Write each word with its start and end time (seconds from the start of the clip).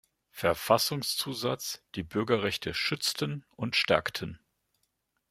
Verfassungszusatz 0.31 1.83
die 1.93 2.01
Bürgerrechte 2.01 2.73
schützten 2.73 3.45
und 3.55 3.75
stärkten. 3.75 4.39